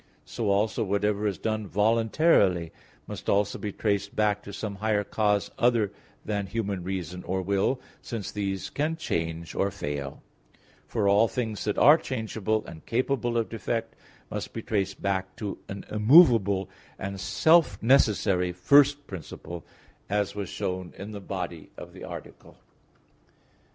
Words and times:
So 0.25 0.49
also 0.49 0.83
whatever 0.83 1.27
is 1.27 1.37
done 1.37 1.67
voluntarily 1.67 2.71
must 3.05 3.29
also 3.29 3.59
be 3.59 3.71
traced 3.71 4.15
back 4.15 4.41
to 4.41 4.51
some 4.51 4.77
higher 4.77 5.03
cause 5.03 5.51
other 5.59 5.91
than 6.25 6.47
human 6.47 6.83
reason 6.83 7.23
or 7.23 7.43
will, 7.43 7.79
since 8.01 8.31
these 8.31 8.71
can 8.71 8.95
change 8.95 9.53
or 9.53 9.69
fail; 9.69 10.23
for 10.87 11.07
all 11.07 11.27
things 11.27 11.65
that 11.65 11.77
are 11.77 11.99
changeable 11.99 12.65
and 12.65 12.83
capable 12.87 13.37
of 13.37 13.47
defect 13.49 13.95
must 14.31 14.53
be 14.53 14.63
traced 14.63 15.03
back 15.03 15.35
to 15.35 15.59
an 15.69 15.85
immovable 15.91 16.67
and 16.97 17.19
self 17.19 17.77
necessary 17.79 18.51
first 18.51 19.05
principle, 19.05 19.63
as 20.09 20.33
was 20.33 20.49
shown 20.49 20.95
in 20.97 21.11
the 21.11 21.21
body 21.21 21.69
of 21.77 21.93
the 21.93 22.03
Article. 22.05 22.57